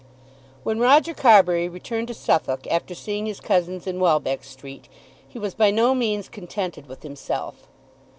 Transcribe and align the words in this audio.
When 0.63 0.79
Roger 0.79 1.13
Carbury 1.13 1.69
returned 1.69 2.07
to 2.07 2.15
Suffolk, 2.15 2.65
after 2.71 2.95
seeing 2.95 3.27
his 3.27 3.39
cousins 3.39 3.85
in 3.85 3.99
Welbeck 3.99 4.43
Street, 4.43 4.89
he 5.27 5.37
was 5.37 5.53
by 5.53 5.69
no 5.69 5.93
means 5.93 6.27
contented 6.27 6.87
with 6.87 7.03
himself. 7.03 7.67